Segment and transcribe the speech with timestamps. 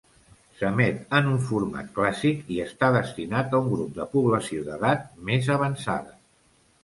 [0.59, 5.51] S'emet en un format clàssic i està destinat a un grup de població d'edat més
[5.57, 6.17] avançada.